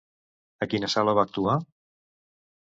A 0.65 0.67
quina 0.71 0.89
sala 0.93 1.15
va 1.19 1.27
actuar? 1.29 1.59